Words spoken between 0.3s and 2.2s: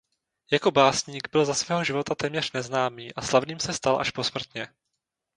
Jako básník byl za svého života